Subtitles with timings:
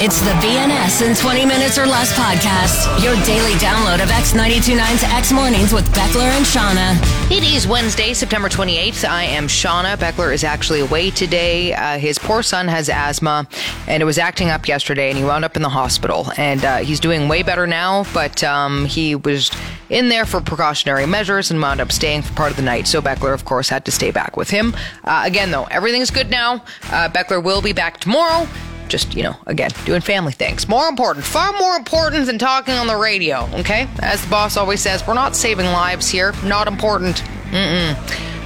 [0.00, 3.02] It's the BNS in 20 minutes or less podcast.
[3.02, 7.36] Your daily download of X929's X Mornings with Beckler and Shauna.
[7.36, 9.04] It is Wednesday, September 28th.
[9.08, 9.96] I am Shauna.
[9.96, 11.74] Beckler is actually away today.
[11.74, 13.48] Uh, his poor son has asthma
[13.88, 16.30] and it was acting up yesterday and he wound up in the hospital.
[16.36, 19.50] And uh, he's doing way better now, but um, he was
[19.90, 22.86] in there for precautionary measures and wound up staying for part of the night.
[22.86, 24.76] So Beckler, of course, had to stay back with him.
[25.02, 26.62] Uh, again, though, everything's good now.
[26.84, 28.46] Uh, Beckler will be back tomorrow
[28.88, 30.68] just, you know, again, doing family things.
[30.68, 33.88] More important, far more important than talking on the radio, okay?
[34.00, 36.32] As the boss always says, we're not saving lives here.
[36.44, 37.22] Not important.
[37.50, 37.94] Mm-mm.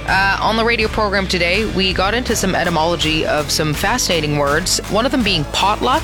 [0.05, 4.79] Uh, on the radio program today, we got into some etymology of some fascinating words,
[4.91, 6.03] one of them being potluck.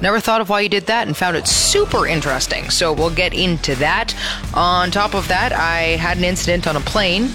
[0.00, 2.70] Never thought of why you did that and found it super interesting.
[2.70, 4.14] So we'll get into that.
[4.54, 7.30] On top of that, I had an incident on a plane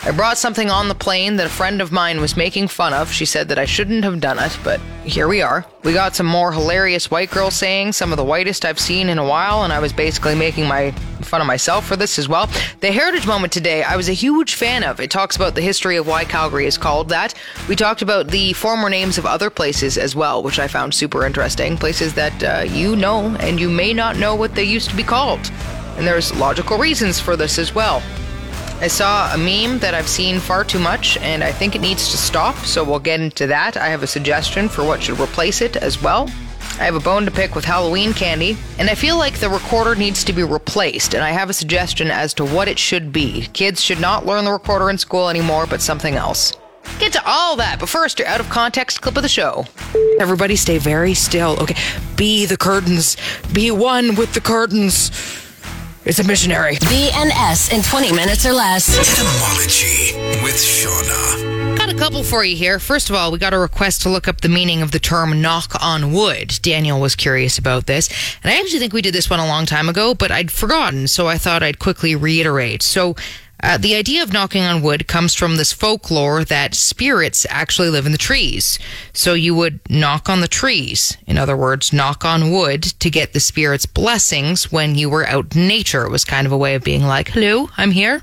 [0.00, 3.10] I brought something on the plane that a friend of mine was making fun of.
[3.10, 5.66] She said that I shouldn't have done it, but here we are.
[5.82, 9.18] We got some more hilarious white girl sayings, some of the whitest I've seen in
[9.18, 12.48] a while, and I was basically making my fun of myself for this as well.
[12.78, 15.00] The Heritage Moment today, I was a huge fan of.
[15.00, 17.34] It talks about the history of why Calgary is called that.
[17.68, 21.26] We talked about the former names of other places as well, which I found super
[21.26, 21.76] interesting.
[21.76, 25.02] Places that uh, you know and you may not know what they used to be
[25.02, 25.50] called.
[25.96, 28.00] And there's logical reasons for this as well.
[28.80, 32.10] I saw a meme that I've seen far too much and I think it needs
[32.12, 33.76] to stop, so we'll get into that.
[33.76, 36.30] I have a suggestion for what should replace it as well.
[36.78, 39.96] I have a bone to pick with Halloween candy, and I feel like the recorder
[39.96, 43.48] needs to be replaced, and I have a suggestion as to what it should be.
[43.52, 46.52] Kids should not learn the recorder in school anymore, but something else.
[47.00, 49.66] Get to all that, but first, your out of context clip of the show.
[50.20, 51.58] Everybody stay very still.
[51.60, 51.74] Okay,
[52.14, 53.16] be the curtains.
[53.52, 55.10] Be one with the curtains.
[56.08, 56.76] It's a missionary.
[56.76, 58.88] BNS in 20 minutes or less.
[58.88, 61.76] Etymology with Shauna.
[61.76, 62.78] Got a couple for you here.
[62.78, 65.42] First of all, we got a request to look up the meaning of the term
[65.42, 66.60] knock on wood.
[66.62, 68.08] Daniel was curious about this.
[68.42, 71.08] And I actually think we did this one a long time ago, but I'd forgotten,
[71.08, 72.82] so I thought I'd quickly reiterate.
[72.82, 73.14] So,
[73.62, 78.06] uh, the idea of knocking on wood comes from this folklore that spirits actually live
[78.06, 78.78] in the trees.
[79.12, 81.16] So you would knock on the trees.
[81.26, 85.56] In other words, knock on wood to get the spirit's blessings when you were out
[85.56, 86.04] in nature.
[86.04, 88.22] It was kind of a way of being like, hello, I'm here.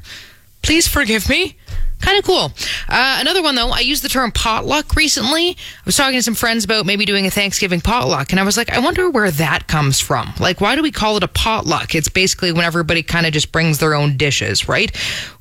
[0.66, 1.56] Please forgive me.
[2.02, 2.52] Kind of cool.
[2.90, 5.52] Uh, another one, though, I used the term potluck recently.
[5.52, 5.56] I
[5.86, 8.72] was talking to some friends about maybe doing a Thanksgiving potluck, and I was like,
[8.72, 10.34] I wonder where that comes from.
[10.40, 11.94] Like, why do we call it a potluck?
[11.94, 14.92] It's basically when everybody kind of just brings their own dishes, right?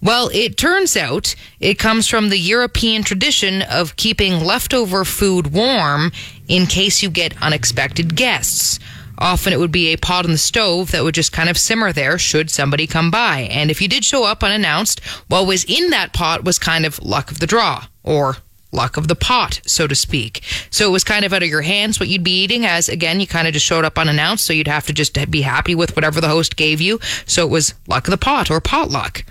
[0.03, 6.13] Well, it turns out it comes from the European tradition of keeping leftover food warm
[6.49, 8.79] in case you get unexpected guests.
[9.19, 11.93] Often it would be a pot on the stove that would just kind of simmer
[11.93, 13.41] there should somebody come by.
[13.51, 17.03] And if you did show up unannounced, what was in that pot was kind of
[17.03, 18.39] luck of the draw or
[18.73, 20.43] luck of the pot, so to speak.
[20.69, 23.21] So it was kind of out of your hands what you'd be eating, as again,
[23.21, 24.45] you kind of just showed up unannounced.
[24.45, 26.99] So you'd have to just be happy with whatever the host gave you.
[27.25, 29.25] So it was luck of the pot or potluck.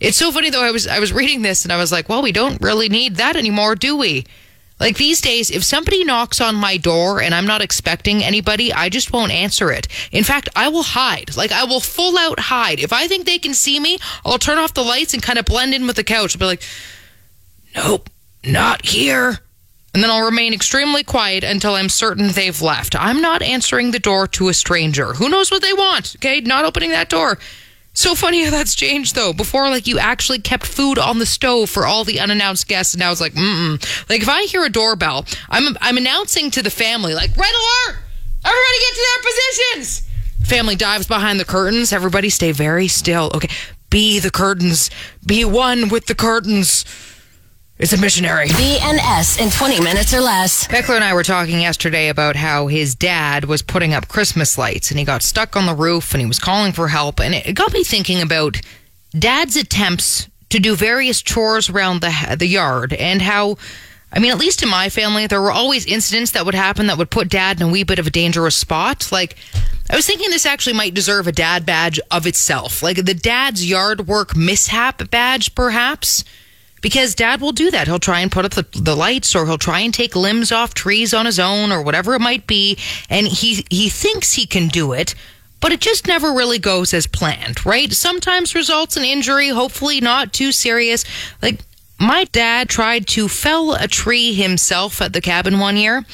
[0.00, 0.62] It's so funny though.
[0.62, 3.16] I was I was reading this and I was like, well, we don't really need
[3.16, 4.26] that anymore, do we?
[4.80, 8.88] Like these days, if somebody knocks on my door and I'm not expecting anybody, I
[8.88, 9.86] just won't answer it.
[10.10, 11.36] In fact, I will hide.
[11.36, 12.80] Like I will full out hide.
[12.80, 15.44] If I think they can see me, I'll turn off the lights and kind of
[15.44, 16.34] blend in with the couch.
[16.34, 16.62] I'll be like,
[17.76, 18.10] nope,
[18.44, 19.38] not here.
[19.94, 22.96] And then I'll remain extremely quiet until I'm certain they've left.
[22.96, 25.12] I'm not answering the door to a stranger.
[25.14, 26.16] Who knows what they want?
[26.16, 27.38] Okay, not opening that door.
[27.94, 29.32] So funny how that's changed though.
[29.32, 33.00] Before, like you actually kept food on the stove for all the unannounced guests, and
[33.00, 36.70] now it's like, mm Like if I hear a doorbell, I'm I'm announcing to the
[36.70, 37.98] family, like, red alert!
[38.44, 40.08] Everybody get to their positions.
[40.44, 41.92] Family dives behind the curtains.
[41.92, 43.30] Everybody stay very still.
[43.34, 43.48] Okay,
[43.88, 44.90] be the curtains.
[45.24, 46.84] Be one with the curtains.
[47.76, 48.46] It's a missionary.
[48.50, 50.68] BNS in 20 minutes or less.
[50.68, 54.90] Beckler and I were talking yesterday about how his dad was putting up Christmas lights
[54.90, 57.18] and he got stuck on the roof and he was calling for help.
[57.18, 58.60] And it got me thinking about
[59.10, 63.56] dad's attempts to do various chores around the, the yard and how.
[64.12, 66.98] I mean, at least in my family, there were always incidents that would happen that
[66.98, 69.10] would put dad in a wee bit of a dangerous spot.
[69.10, 69.36] Like,
[69.90, 73.68] I was thinking this actually might deserve a dad badge of itself, like the dad's
[73.68, 76.22] yard work mishap badge, perhaps
[76.84, 77.86] because dad will do that.
[77.86, 80.74] He'll try and put up the, the lights or he'll try and take limbs off
[80.74, 82.76] trees on his own or whatever it might be.
[83.08, 85.14] And he, he thinks he can do it,
[85.60, 87.90] but it just never really goes as planned, right?
[87.90, 91.06] Sometimes results in injury, hopefully not too serious.
[91.40, 91.60] Like
[91.98, 96.04] my dad tried to fell a tree himself at the cabin one year,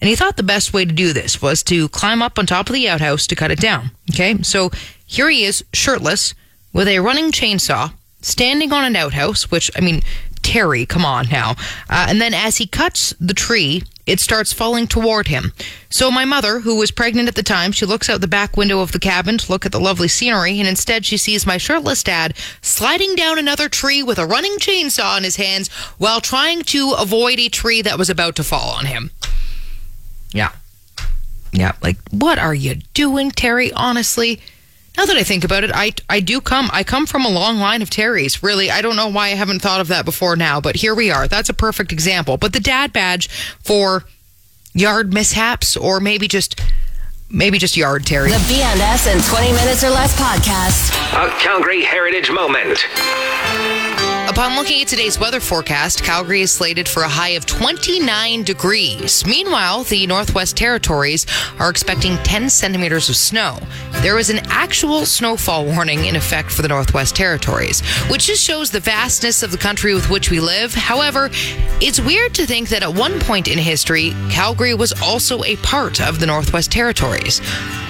[0.00, 2.70] and he thought the best way to do this was to climb up on top
[2.70, 3.90] of the outhouse to cut it down.
[4.10, 4.70] Okay, so
[5.04, 6.32] here he is, shirtless,
[6.72, 7.92] with a running chainsaw,
[8.24, 10.02] standing on an outhouse, which, I mean,
[10.42, 11.52] Terry, come on now.
[11.88, 15.52] Uh, and then as he cuts the tree, it starts falling toward him.
[15.88, 18.80] So my mother, who was pregnant at the time, she looks out the back window
[18.80, 22.02] of the cabin to look at the lovely scenery, and instead she sees my shirtless
[22.02, 26.92] dad sliding down another tree with a running chainsaw in his hands while trying to
[26.98, 29.10] avoid a tree that was about to fall on him.
[30.32, 30.52] Yeah.
[31.52, 33.72] Yeah, like what are you doing, Terry?
[33.72, 34.40] Honestly,
[34.96, 37.58] now that I think about it, I I do come I come from a long
[37.58, 38.42] line of Terrys.
[38.42, 41.10] Really, I don't know why I haven't thought of that before now, but here we
[41.10, 41.26] are.
[41.26, 42.36] That's a perfect example.
[42.36, 44.04] But the dad badge for
[44.72, 46.60] yard mishaps or maybe just
[47.28, 48.30] maybe just yard Terry.
[48.30, 50.92] The BNS in 20 minutes or less podcast.
[51.14, 52.84] A Calgary Heritage Moment.
[54.34, 59.24] Upon looking at today's weather forecast, Calgary is slated for a high of 29 degrees.
[59.24, 61.24] Meanwhile, the Northwest Territories
[61.60, 63.60] are expecting 10 centimeters of snow.
[64.02, 68.72] There is an actual snowfall warning in effect for the Northwest Territories, which just shows
[68.72, 70.74] the vastness of the country with which we live.
[70.74, 71.30] However,
[71.80, 76.00] it's weird to think that at one point in history, Calgary was also a part
[76.00, 77.40] of the Northwest Territories.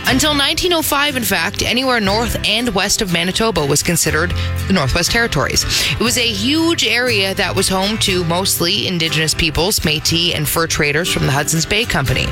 [0.07, 4.35] Until 1905, in fact, anywhere north and west of Manitoba was considered
[4.67, 5.65] the Northwest Territories.
[5.93, 10.67] It was a huge area that was home to mostly Indigenous peoples, Metis, and fur
[10.67, 12.27] traders from the Hudson's Bay Company.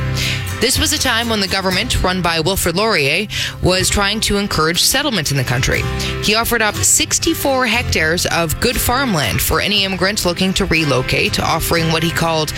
[0.60, 3.26] This was a time when the government, run by Wilfrid Laurier,
[3.62, 5.82] was trying to encourage settlement in the country.
[6.22, 11.90] He offered up 64 hectares of good farmland for any immigrant looking to relocate, offering
[11.92, 12.50] what he called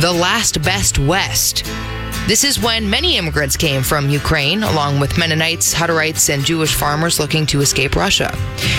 [0.00, 1.64] the last best West.
[2.28, 7.18] This is when many immigrants came from Ukraine, along with Mennonites, Hutterites, and Jewish farmers
[7.18, 8.30] looking to escape Russia.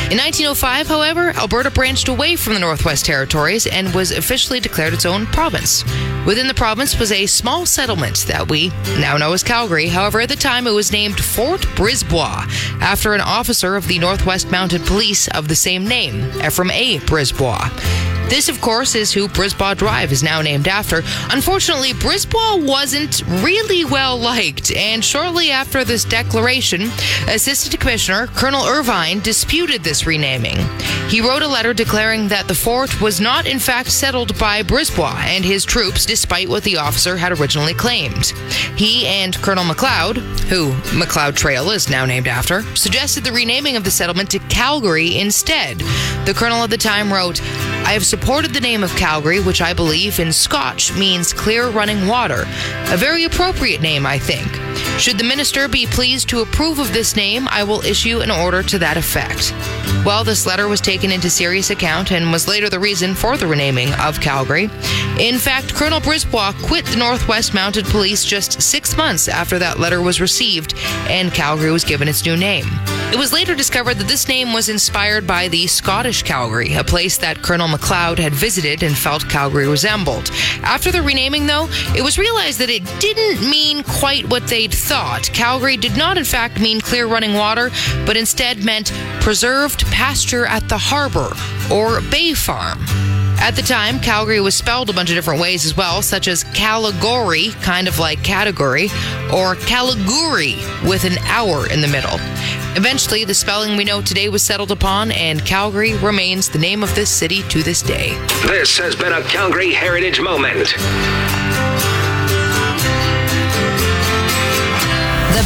[0.10, 5.06] In 1905, however, Alberta branched away from the Northwest Territories and was officially declared its
[5.06, 5.84] own province.
[6.26, 9.88] Within the province was a small settlement that we now know as Calgary.
[9.88, 12.48] However, at the time, it was named Fort Brisebois
[12.82, 17.00] after an officer of the Northwest Mounted Police of the same name, Ephraim A.
[17.00, 18.13] Brisebois.
[18.30, 21.04] This, of course, is who Brisebois Drive is now named after.
[21.30, 26.84] Unfortunately, Brisebois wasn't really well liked, and shortly after this declaration,
[27.28, 30.58] Assistant Commissioner Colonel Irvine disputed this renaming.
[31.10, 35.20] He wrote a letter declaring that the fort was not, in fact, settled by Brisebois
[35.26, 38.28] and his troops, despite what the officer had originally claimed.
[38.76, 40.18] He and Colonel Macleod,
[40.50, 45.20] who Macleod Trail is now named after, suggested the renaming of the settlement to Calgary
[45.20, 45.80] instead.
[46.26, 47.40] The colonel at the time wrote,
[47.86, 52.08] I have supported the name of Calgary, which I believe in Scotch means clear running
[52.08, 52.46] water.
[52.88, 54.48] A very appropriate name, I think.
[55.00, 58.64] Should the minister be pleased to approve of this name, I will issue an order
[58.64, 59.54] to that effect.
[60.06, 63.48] Well, this letter was taken into serious account and was later the reason for the
[63.48, 64.70] renaming of Calgary.
[65.20, 70.02] In fact, Colonel Brisebois quit the Northwest Mounted Police just six months after that letter
[70.02, 70.74] was received,
[71.10, 72.66] and Calgary was given its new name.
[73.14, 77.16] It was later discovered that this name was inspired by the Scottish Calgary, a place
[77.20, 80.32] that Colonel Macleod had visited and felt Calgary resembled.
[80.64, 85.30] After the renaming, though, it was realized that it didn't mean quite what they'd thought.
[85.32, 87.70] Calgary did not, in fact, mean clear running water,
[88.08, 88.92] but instead meant
[89.22, 91.34] preserved pasture at the harbor
[91.72, 92.84] or bay farm.
[93.44, 96.46] At the time, Calgary was spelled a bunch of different ways as well, such as
[96.46, 98.86] Caligori, kind of like category,
[99.34, 100.56] or Caliguri
[100.88, 102.16] with an hour in the middle.
[102.78, 106.96] Eventually, the spelling we know today was settled upon, and Calgary remains the name of
[106.96, 108.12] this city to this day.
[108.48, 110.74] This has been a Calgary Heritage Moment.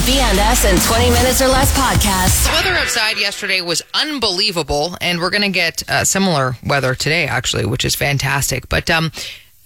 [0.06, 2.46] BNS in 20 minutes or less podcast.
[2.46, 7.26] The weather outside yesterday was unbelievable, and we're going to get uh, similar weather today,
[7.26, 8.70] actually, which is fantastic.
[8.70, 9.12] But um,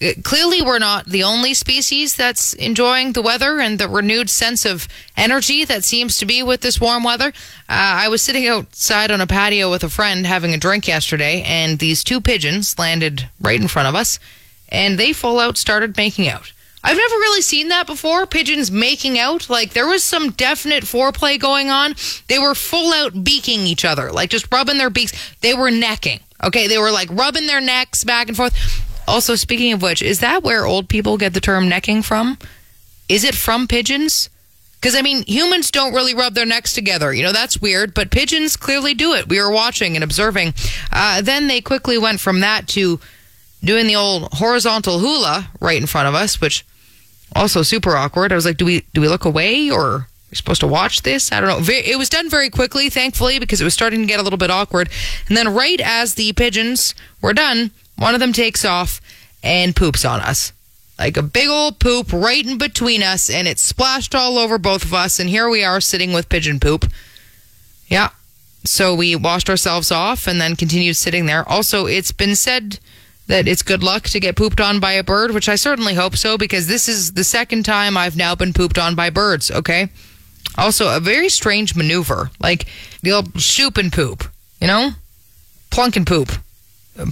[0.01, 4.65] uh, clearly, we're not the only species that's enjoying the weather and the renewed sense
[4.65, 7.27] of energy that seems to be with this warm weather.
[7.27, 11.43] Uh, I was sitting outside on a patio with a friend having a drink yesterday,
[11.43, 14.19] and these two pigeons landed right in front of us,
[14.69, 16.51] and they full out started making out.
[16.83, 18.25] I've never really seen that before.
[18.25, 19.49] Pigeons making out.
[19.49, 21.95] Like there was some definite foreplay going on.
[22.27, 25.35] They were full out beaking each other, like just rubbing their beaks.
[25.41, 26.19] They were necking.
[26.43, 26.67] Okay.
[26.67, 28.55] They were like rubbing their necks back and forth.
[29.07, 32.37] Also, speaking of which, is that where old people get the term necking from?
[33.09, 34.29] Is it from pigeons?
[34.79, 37.13] Because, I mean, humans don't really rub their necks together.
[37.13, 39.29] You know, that's weird, but pigeons clearly do it.
[39.29, 40.55] We were watching and observing.
[40.91, 42.99] Uh, then they quickly went from that to
[43.63, 46.65] doing the old horizontal hula right in front of us, which
[47.35, 48.31] also super awkward.
[48.31, 51.03] I was like, do we do we look away or are we supposed to watch
[51.03, 51.31] this?
[51.31, 51.73] I don't know.
[51.73, 54.51] It was done very quickly, thankfully, because it was starting to get a little bit
[54.51, 54.89] awkward.
[55.27, 59.01] And then right as the pigeons were done, one of them takes off
[59.43, 60.53] and poops on us.
[60.97, 64.83] Like a big old poop right in between us, and it splashed all over both
[64.83, 65.19] of us.
[65.19, 66.85] And here we are sitting with pigeon poop.
[67.87, 68.09] Yeah.
[68.63, 71.47] So we washed ourselves off and then continued sitting there.
[71.49, 72.79] Also, it's been said
[73.31, 76.17] that it's good luck to get pooped on by a bird, which I certainly hope
[76.17, 79.87] so because this is the second time I've now been pooped on by birds, okay?
[80.57, 82.29] Also, a very strange maneuver.
[82.41, 82.67] Like
[83.01, 84.25] the old shoop and poop,
[84.59, 84.91] you know?
[85.69, 86.29] Plunk and poop.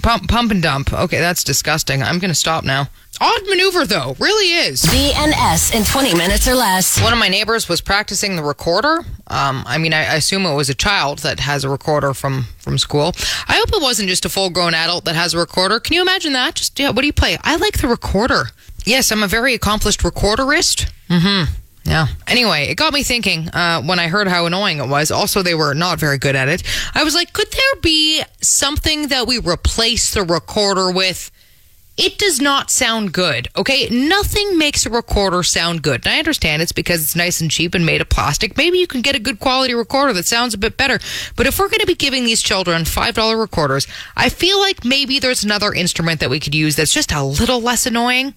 [0.02, 0.92] Pump, pump and dump.
[0.92, 2.02] Okay, that's disgusting.
[2.02, 2.88] I'm going to stop now.
[3.20, 4.14] Odd maneuver, though.
[4.18, 4.82] Really is.
[4.82, 7.00] BNS in 20 minutes or less.
[7.02, 8.98] One of my neighbors was practicing the recorder.
[9.26, 12.44] Um, I mean, I, I assume it was a child that has a recorder from
[12.58, 13.12] from school.
[13.48, 15.80] I hope it wasn't just a full grown adult that has a recorder.
[15.80, 16.54] Can you imagine that?
[16.56, 17.36] Just yeah, what do you play?
[17.42, 18.50] I like the recorder.
[18.84, 20.90] Yes, I'm a very accomplished recorderist.
[21.08, 21.52] Mm-hmm.
[21.84, 22.08] Yeah.
[22.26, 25.10] Anyway, it got me thinking uh, when I heard how annoying it was.
[25.10, 26.62] Also, they were not very good at it.
[26.94, 31.30] I was like, could there be something that we replace the recorder with?
[31.96, 33.88] It does not sound good, okay?
[33.90, 36.06] Nothing makes a recorder sound good.
[36.06, 38.56] And I understand it's because it's nice and cheap and made of plastic.
[38.56, 40.98] Maybe you can get a good quality recorder that sounds a bit better.
[41.36, 45.18] But if we're going to be giving these children $5 recorders, I feel like maybe
[45.18, 48.34] there's another instrument that we could use that's just a little less annoying.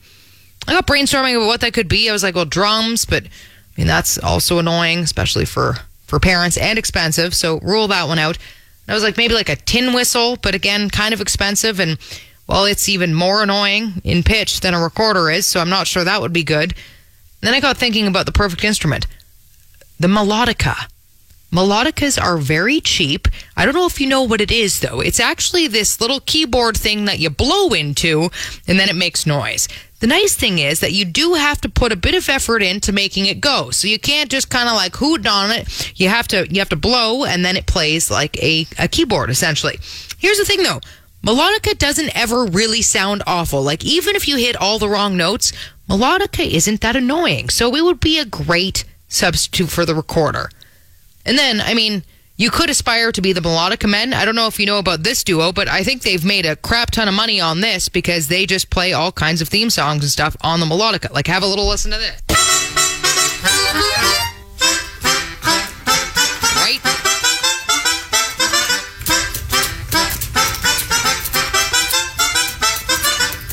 [0.67, 2.09] I got brainstorming about what that could be.
[2.09, 3.29] I was like, well, drums, but I
[3.77, 7.33] mean, that's also annoying, especially for, for parents and expensive.
[7.33, 8.37] So rule that one out.
[8.37, 11.79] And I was like, maybe like a tin whistle, but again, kind of expensive.
[11.79, 11.97] And
[12.47, 15.45] well, it's even more annoying in pitch than a recorder is.
[15.45, 16.73] So I'm not sure that would be good.
[16.73, 19.07] And then I got thinking about the perfect instrument
[19.99, 20.75] the melodica.
[21.51, 23.27] Melodicas are very cheap.
[23.55, 25.01] I don't know if you know what it is, though.
[25.01, 28.29] It's actually this little keyboard thing that you blow into
[28.67, 29.67] and then it makes noise.
[30.03, 32.91] The nice thing is that you do have to put a bit of effort into
[32.91, 33.69] making it go.
[33.69, 35.93] So you can't just kind of like hoot on it.
[35.97, 39.29] You have to you have to blow and then it plays like a, a keyboard
[39.29, 39.79] essentially.
[40.17, 40.81] Here's the thing though.
[41.25, 43.63] Melodica doesn't ever really sound awful.
[43.63, 45.53] Like even if you hit all the wrong notes,
[45.89, 47.47] melodica isn't that annoying.
[47.47, 50.49] So it would be a great substitute for the recorder.
[51.25, 52.03] And then, I mean,
[52.43, 54.13] you could aspire to be the Melodica Men.
[54.13, 56.57] I don't know if you know about this duo, but I think they've made a
[56.57, 60.03] crap ton of money on this because they just play all kinds of theme songs
[60.03, 61.09] and stuff on the Melodica.
[61.13, 62.52] Like, have a little listen to this.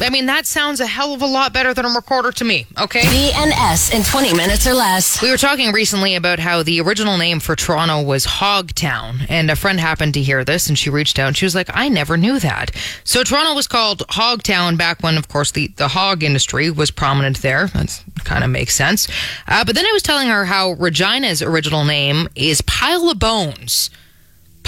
[0.02, 2.66] I mean, that sounds a hell of a lot better than a recorder to me,
[2.80, 3.00] okay?
[3.00, 5.20] BNS in 20 minutes or less.
[5.22, 9.56] We were talking recently about how the original name for Toronto was Hogtown, and a
[9.56, 12.16] friend happened to hear this and she reached out and she was like, I never
[12.16, 12.70] knew that.
[13.04, 17.42] So Toronto was called Hogtown back when, of course, the, the hog industry was prominent
[17.42, 17.66] there.
[17.68, 19.08] That kind of makes sense.
[19.46, 23.90] Uh, but then I was telling her how Regina's original name is Pile of Bones.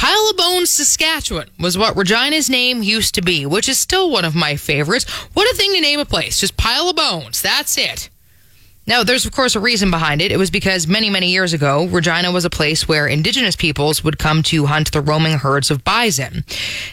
[0.02, 4.24] Pile of Bones, Saskatchewan was what Regina's name used to be, which is still one
[4.24, 5.08] of my favorites.
[5.32, 6.40] What a thing to name a place.
[6.40, 7.40] Just Pile of Bones.
[7.40, 8.10] That's it.
[8.84, 10.32] Now, there's of course a reason behind it.
[10.32, 14.18] It was because many, many years ago, Regina was a place where indigenous peoples would
[14.18, 16.44] come to hunt the roaming herds of bison.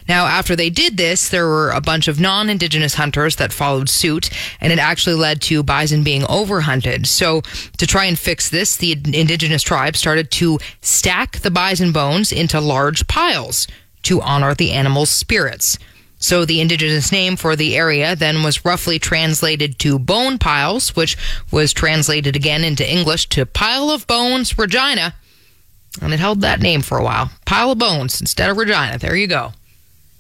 [0.08, 4.30] Now, after they did this, there were a bunch of non-indigenous hunters that followed suit,
[4.62, 7.08] and it actually led to bison being overhunted.
[7.08, 7.42] So,
[7.78, 12.60] to try and fix this, the indigenous tribes started to stack the bison bones into
[12.62, 13.68] large piles
[14.04, 15.80] to honor the animals' spirits.
[16.20, 21.18] So the indigenous name for the area then was roughly translated to bone piles, which
[21.52, 25.16] was translated again into English to pile of bones, Regina.
[26.02, 27.32] And it held that name for a while.
[27.46, 28.98] Pile of bones instead of Regina.
[28.98, 29.54] There you go.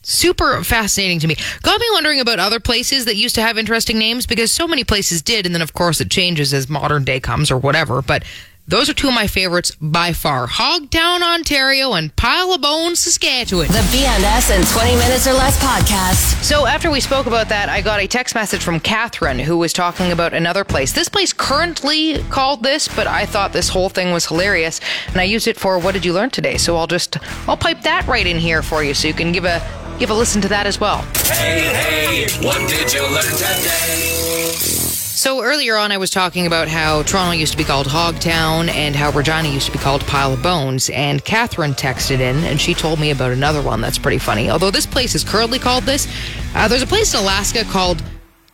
[0.01, 1.35] Super fascinating to me.
[1.61, 4.85] Got me wondering about other places that used to have interesting names because so many
[4.85, 5.45] places did.
[5.45, 8.01] And then, of course, it changes as modern day comes or whatever.
[8.01, 8.23] But
[8.69, 13.65] those are two of my favorites by far Hogtown, Ontario, and Pile of Bones, Saskatchewan.
[13.67, 16.43] The BNS in 20 minutes or less podcast.
[16.43, 19.73] So after we spoke about that, I got a text message from Catherine who was
[19.73, 20.91] talking about another place.
[20.91, 25.23] This place currently called this, but I thought this whole thing was hilarious, and I
[25.23, 26.57] used it for what did you learn today?
[26.57, 29.45] So I'll just I'll pipe that right in here for you, so you can give
[29.45, 31.01] a give a listen to that as well.
[31.25, 34.88] Hey, hey, what did you learn today?
[35.19, 38.95] So earlier on, I was talking about how Toronto used to be called Hogtown and
[38.95, 40.89] how Regina used to be called Pile of Bones.
[40.91, 44.49] And Catherine texted in and she told me about another one that's pretty funny.
[44.49, 46.07] Although this place is currently called this,
[46.55, 48.01] uh, there's a place in Alaska called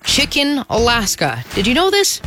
[0.05, 1.45] Chicken, Alaska.
[1.53, 2.19] Did you know this?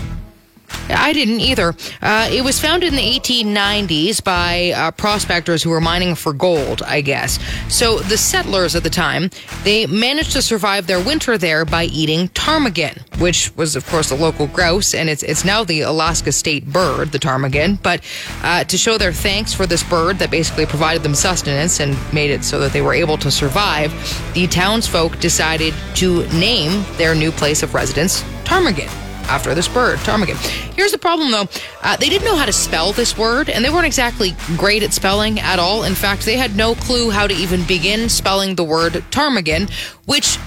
[0.88, 1.75] I didn't either.
[2.02, 6.83] Uh, it was founded in the 1890s by uh, prospectors who were mining for gold,
[6.83, 7.38] I guess.
[7.68, 9.30] So the settlers at the time,
[9.64, 14.14] they managed to survive their winter there by eating ptarmigan, which was, of course, a
[14.14, 17.83] local grouse, and it's it's now the Alaska state bird, the ptarmigan.
[17.83, 18.02] But
[18.42, 22.30] uh, to show their thanks for this bird that basically provided them sustenance and made
[22.30, 23.92] it so that they were able to survive,
[24.35, 30.37] the townsfolk decided to name their new place of residence Ptarmigan after this bird, ptarmigan.
[30.75, 31.49] Here's the problem though.
[31.82, 34.92] Uh, they didn't know how to spell this word, and they weren't exactly great at
[34.92, 35.85] spelling at all.
[35.85, 39.70] In fact, they had no clue how to even begin spelling the word ptarmigan,
[40.06, 40.38] which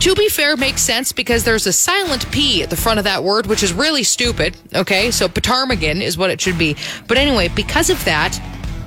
[0.00, 3.24] to be fair, makes sense because there's a silent P at the front of that
[3.24, 4.56] word, which is really stupid.
[4.74, 6.76] Okay, so ptarmigan is what it should be.
[7.08, 8.38] But anyway, because of that,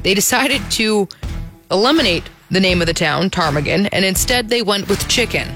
[0.03, 1.07] they decided to
[1.71, 5.47] eliminate the name of the town, Ptarmigan, and instead they went with chicken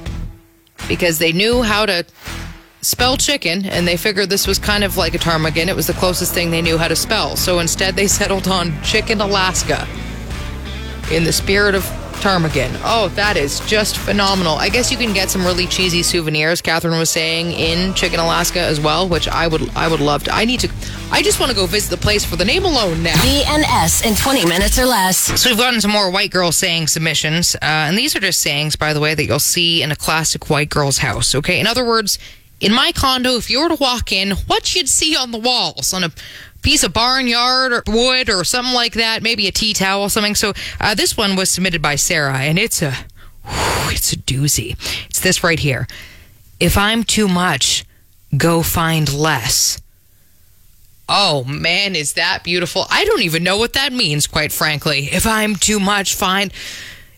[0.87, 2.05] because they knew how to
[2.83, 5.67] spell chicken and they figured this was kind of like a ptarmigan.
[5.67, 7.35] It was the closest thing they knew how to spell.
[7.35, 9.87] So instead they settled on Chicken Alaska
[11.11, 11.83] in the spirit of
[12.23, 12.71] ptarmigan.
[12.85, 14.55] Oh, that is just phenomenal.
[14.55, 18.61] I guess you can get some really cheesy souvenirs, Catherine was saying, in Chicken Alaska
[18.61, 20.33] as well, which I would I would love to.
[20.33, 20.69] I need to
[21.11, 23.13] I just want to go visit the place for the name alone now.
[23.15, 25.17] BNS in 20 minutes or less.
[25.41, 28.75] So we've gotten some more white girl saying submissions, uh, and these are just sayings,
[28.75, 31.35] by the way, that you'll see in a classic white girl's house.
[31.35, 32.19] Okay, in other words,
[32.63, 35.93] in my condo, if you were to walk in, what you'd see on the walls
[35.93, 36.11] on a
[36.61, 40.33] piece of barnyard or wood or something like that, maybe a tea towel, or something.
[40.33, 42.95] So uh, this one was submitted by Sarah, and it's a
[43.89, 44.71] it's a doozy.
[45.07, 45.87] It's this right here.
[46.59, 47.85] If I'm too much,
[48.35, 49.81] go find less.
[51.09, 52.85] Oh man, is that beautiful?
[52.89, 55.09] I don't even know what that means, quite frankly.
[55.11, 56.51] If I'm too much, fine.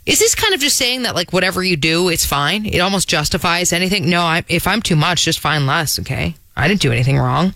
[0.06, 2.66] Is this kind of just saying that, like, whatever you do, it's fine?
[2.66, 4.08] It almost justifies anything?
[4.10, 6.36] No, I, if I'm too much, just find less, okay?
[6.56, 7.54] I didn't do anything wrong.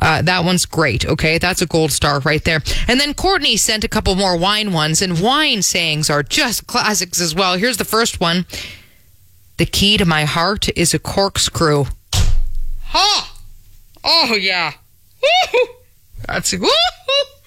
[0.00, 1.38] Uh, that one's great, okay?
[1.38, 2.62] That's a gold star right there.
[2.86, 7.20] And then Courtney sent a couple more wine ones, and wine sayings are just classics
[7.20, 7.58] as well.
[7.58, 8.46] Here's the first one
[9.56, 11.86] The key to my heart is a corkscrew.
[12.84, 13.38] Ha!
[14.04, 14.72] Oh, yeah.
[16.26, 17.37] That's woo-hoo.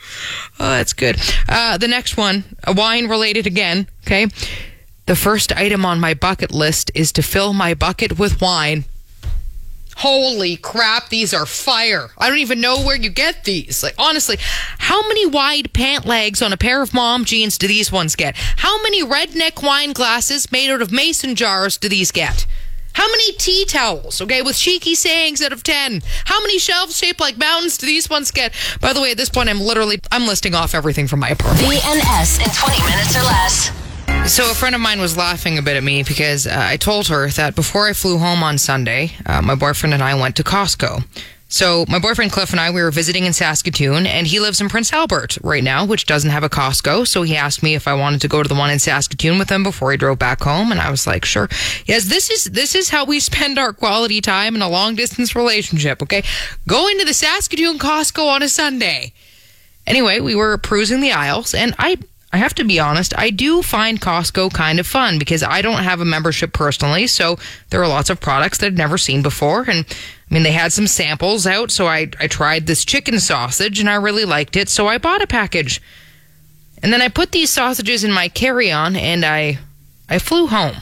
[0.59, 1.19] Oh, that's good.
[1.49, 3.87] Uh, the next one, wine related again.
[4.05, 4.27] Okay.
[5.07, 8.85] The first item on my bucket list is to fill my bucket with wine.
[9.97, 12.09] Holy crap, these are fire.
[12.17, 13.83] I don't even know where you get these.
[13.83, 14.37] Like, honestly,
[14.77, 18.35] how many wide pant legs on a pair of mom jeans do these ones get?
[18.37, 22.45] How many redneck wine glasses made out of mason jars do these get?
[23.01, 26.03] How many tea towels, okay, with cheeky sayings out of 10?
[26.25, 28.53] How many shelves shaped like mountains do these ones get?
[28.79, 31.67] By the way, at this point, I'm literally, I'm listing off everything from my apartment.
[31.67, 34.31] BNS in 20 minutes or less.
[34.31, 37.07] So a friend of mine was laughing a bit at me because uh, I told
[37.07, 40.43] her that before I flew home on Sunday, uh, my boyfriend and I went to
[40.43, 41.03] Costco.
[41.51, 44.69] So my boyfriend Cliff and I we were visiting in Saskatoon, and he lives in
[44.69, 47.05] Prince Albert right now, which doesn't have a Costco.
[47.05, 49.51] So he asked me if I wanted to go to the one in Saskatoon with
[49.51, 51.49] him before he drove back home, and I was like, sure.
[51.85, 55.35] Yes, this is this is how we spend our quality time in a long distance
[55.35, 56.01] relationship.
[56.01, 56.23] Okay,
[56.67, 59.11] going to the Saskatoon Costco on a Sunday.
[59.85, 61.97] Anyway, we were perusing the aisles, and I
[62.31, 65.83] I have to be honest, I do find Costco kind of fun because I don't
[65.83, 67.37] have a membership personally, so
[67.71, 69.69] there are lots of products that I've never seen before.
[69.69, 69.85] And
[70.31, 73.89] I mean, they had some samples out, so I, I tried this chicken sausage and
[73.89, 75.81] I really liked it, so I bought a package.
[76.81, 79.59] And then I put these sausages in my carry on and I
[80.09, 80.77] I flew home.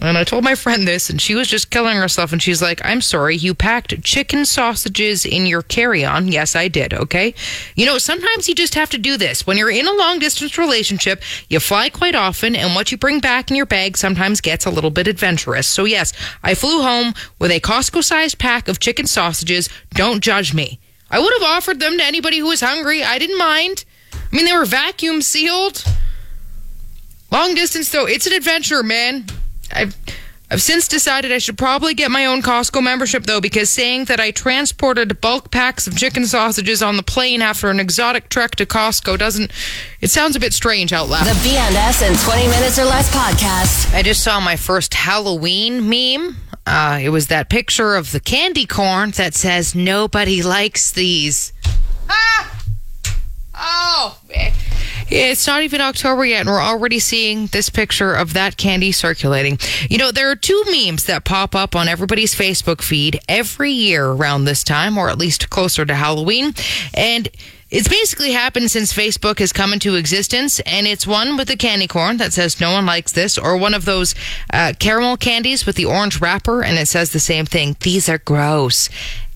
[0.00, 2.32] And I told my friend this, and she was just killing herself.
[2.32, 6.28] And she's like, I'm sorry, you packed chicken sausages in your carry on.
[6.28, 6.94] Yes, I did.
[6.94, 7.34] Okay.
[7.74, 9.44] You know, sometimes you just have to do this.
[9.44, 13.18] When you're in a long distance relationship, you fly quite often, and what you bring
[13.18, 15.66] back in your bag sometimes gets a little bit adventurous.
[15.66, 16.12] So, yes,
[16.44, 19.68] I flew home with a Costco sized pack of chicken sausages.
[19.90, 20.78] Don't judge me.
[21.10, 23.02] I would have offered them to anybody who was hungry.
[23.02, 23.84] I didn't mind.
[24.12, 25.82] I mean, they were vacuum sealed.
[27.32, 29.26] Long distance, though, it's an adventure, man.
[29.72, 29.96] I've
[30.50, 34.18] I've since decided I should probably get my own Costco membership though, because saying that
[34.18, 38.64] I transported bulk packs of chicken sausages on the plane after an exotic trek to
[38.64, 39.52] Costco doesn't.
[40.00, 41.26] It sounds a bit strange out loud.
[41.26, 43.94] The BNS in 20 minutes or less podcast.
[43.94, 46.36] I just saw my first Halloween meme.
[46.66, 51.52] Uh, it was that picture of the candy corn that says nobody likes these.
[52.08, 52.57] Ah!
[53.58, 54.18] Oh.
[55.10, 59.58] It's not even October yet, and we're already seeing this picture of that candy circulating.
[59.88, 64.06] You know, there are two memes that pop up on everybody's Facebook feed every year
[64.06, 66.52] around this time, or at least closer to Halloween.
[66.92, 67.28] And
[67.70, 71.86] it's basically happened since Facebook has come into existence, and it's one with the candy
[71.86, 74.14] corn that says no one likes this, or one of those
[74.52, 77.76] uh, caramel candies with the orange wrapper, and it says the same thing.
[77.80, 78.90] These are gross.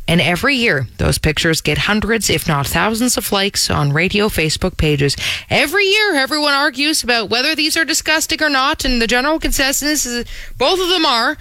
[0.09, 4.77] And every year, those pictures get hundreds, if not thousands, of likes on radio Facebook
[4.77, 5.17] pages.
[5.49, 10.05] Every year, everyone argues about whether these are disgusting or not, and the general consensus
[10.05, 10.27] is
[10.59, 11.37] both of them are.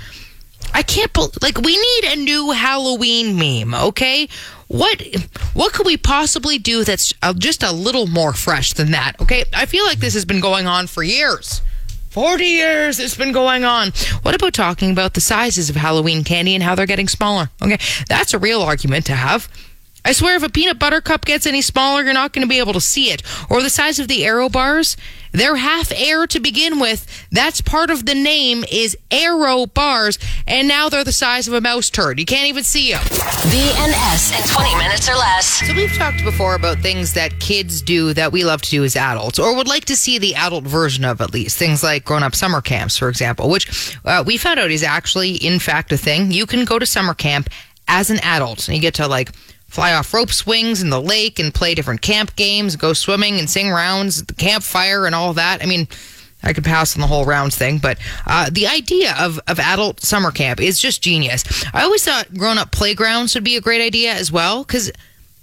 [0.74, 4.30] I can't believe, like we need a new Halloween meme, okay?
[4.68, 5.04] What
[5.54, 9.20] what could we possibly do that's uh, just a little more fresh than that?
[9.20, 11.62] Okay, I feel like this has been going on for years.
[12.12, 13.92] 40 years it's been going on.
[14.22, 17.50] What about talking about the sizes of Halloween candy and how they're getting smaller?
[17.62, 17.78] Okay,
[18.10, 19.50] that's a real argument to have.
[20.04, 22.60] I swear if a peanut butter cup gets any smaller, you're not going to be
[22.60, 23.24] able to see it.
[23.50, 24.98] Or the size of the Aero bars.
[25.32, 27.08] They're half air to begin with.
[27.32, 30.20] That's part of the name is Aero bars.
[30.48, 32.20] And now they're the size of a mouse turd.
[32.20, 33.02] You can't even see them.
[33.02, 35.46] BNS in 20 minutes or less.
[35.68, 38.96] So we've talked before about things that kids do that we love to do as
[38.96, 41.58] adults, or would like to see the adult version of at least.
[41.58, 45.60] Things like grown-up summer camps, for example, which uh, we found out is actually, in
[45.60, 46.32] fact, a thing.
[46.32, 47.50] You can go to summer camp
[47.88, 49.32] as an adult, and you get to like
[49.72, 53.50] fly off rope swings in the lake and play different camp games, go swimming and
[53.50, 55.64] sing rounds at the campfire and all that.
[55.64, 55.88] I mean.
[56.44, 60.02] I could pass on the whole rounds thing, but uh, the idea of, of adult
[60.02, 61.44] summer camp is just genius.
[61.72, 64.94] I always thought grown up playgrounds would be a great idea as well, because, I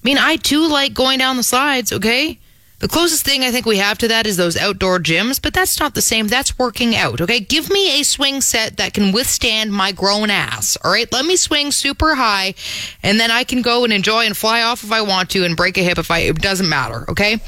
[0.03, 2.41] mean, I too like going down the slides, okay?
[2.81, 5.81] The closest thing I think we have to that is those outdoor gyms, but that's
[5.81, 6.29] not the same.
[6.29, 7.41] That's working out, okay?
[7.41, 11.11] Give me a swing set that can withstand my grown ass, all right?
[11.13, 12.55] Let me swing super high,
[13.03, 15.57] and then I can go and enjoy and fly off if I want to and
[15.57, 17.41] break a hip if I, it doesn't matter, okay?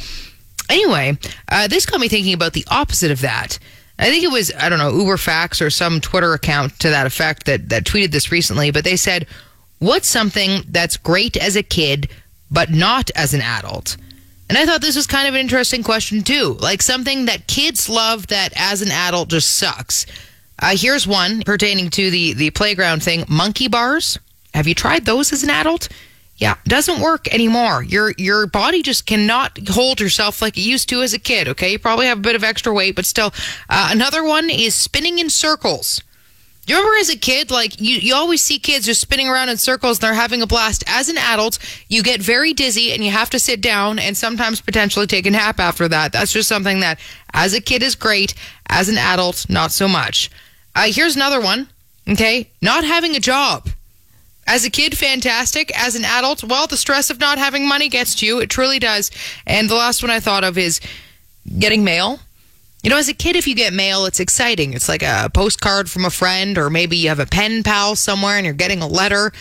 [0.68, 1.16] Anyway,
[1.48, 3.60] uh, this got me thinking about the opposite of that.
[4.00, 7.46] I think it was, I don't know, UberFacts or some Twitter account to that effect
[7.46, 9.26] that, that tweeted this recently, but they said,
[9.78, 12.10] What's something that's great as a kid,
[12.50, 13.96] but not as an adult?
[14.50, 16.56] And I thought this was kind of an interesting question, too.
[16.58, 20.06] Like something that kids love that as an adult just sucks.
[20.58, 24.18] Uh, here's one pertaining to the, the playground thing monkey bars.
[24.52, 25.88] Have you tried those as an adult?
[26.36, 27.84] Yeah, doesn't work anymore.
[27.84, 31.46] Your your body just cannot hold yourself like it used to as a kid.
[31.46, 33.32] Okay, you probably have a bit of extra weight, but still.
[33.68, 36.02] Uh, another one is spinning in circles.
[36.66, 39.56] You remember as a kid, like you, you always see kids just spinning around in
[39.56, 40.84] circles and they're having a blast.
[40.86, 44.60] As an adult, you get very dizzy and you have to sit down and sometimes
[44.60, 46.12] potentially take a nap after that.
[46.12, 47.00] That's just something that
[47.32, 48.34] as a kid is great.
[48.68, 50.30] As an adult, not so much.
[50.76, 51.68] Uh, here's another one.
[52.08, 53.68] Okay, not having a job.
[54.46, 55.70] As a kid, fantastic.
[55.78, 58.40] As an adult, well, the stress of not having money gets to you.
[58.40, 59.10] It truly does.
[59.46, 60.80] And the last one I thought of is
[61.58, 62.20] getting mail.
[62.82, 64.72] You know, as a kid, if you get mail, it's exciting.
[64.72, 68.36] It's like a postcard from a friend, or maybe you have a pen pal somewhere
[68.36, 69.32] and you're getting a letter.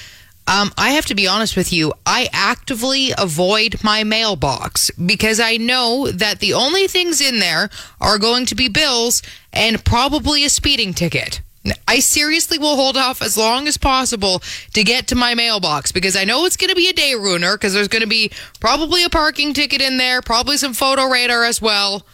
[0.46, 5.58] Um, I have to be honest with you, I actively avoid my mailbox because I
[5.58, 7.70] know that the only things in there
[8.02, 9.22] are going to be bills
[9.54, 11.42] and probably a speeding ticket.
[11.88, 14.42] I seriously will hold off as long as possible
[14.74, 17.56] to get to my mailbox because I know it's going to be a day ruiner
[17.56, 21.44] because there's going to be probably a parking ticket in there, probably some photo radar
[21.44, 22.06] as well.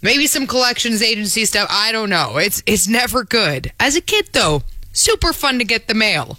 [0.00, 1.68] Maybe some collections agency stuff.
[1.70, 2.36] I don't know.
[2.36, 3.72] It's it's never good.
[3.80, 6.38] As a kid though, super fun to get the mail.